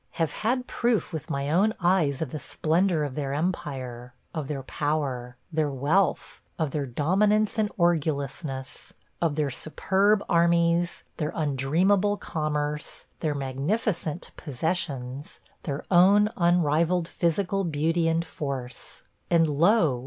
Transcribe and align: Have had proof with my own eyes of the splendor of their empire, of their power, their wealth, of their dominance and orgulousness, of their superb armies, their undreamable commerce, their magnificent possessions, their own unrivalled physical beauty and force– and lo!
Have 0.13 0.31
had 0.31 0.65
proof 0.65 1.13
with 1.13 1.29
my 1.29 1.51
own 1.51 1.75
eyes 1.79 2.23
of 2.23 2.31
the 2.31 2.39
splendor 2.39 3.03
of 3.03 3.13
their 3.13 3.35
empire, 3.35 4.15
of 4.33 4.47
their 4.47 4.63
power, 4.63 5.37
their 5.51 5.69
wealth, 5.69 6.41
of 6.57 6.71
their 6.71 6.87
dominance 6.87 7.59
and 7.59 7.69
orgulousness, 7.77 8.93
of 9.21 9.35
their 9.35 9.51
superb 9.51 10.23
armies, 10.27 11.03
their 11.17 11.31
undreamable 11.35 12.17
commerce, 12.17 13.05
their 13.19 13.35
magnificent 13.35 14.31
possessions, 14.37 15.39
their 15.61 15.83
own 15.91 16.29
unrivalled 16.35 17.07
physical 17.07 17.63
beauty 17.63 18.07
and 18.07 18.25
force– 18.25 19.03
and 19.29 19.47
lo! 19.47 19.99